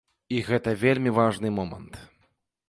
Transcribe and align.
І 0.35 0.37
гэта 0.47 0.73
вельмі 0.83 1.13
важны 1.19 1.53
момант. 1.59 1.93